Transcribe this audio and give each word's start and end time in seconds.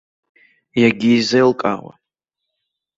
Иагьизеилкаауам! 0.81 1.95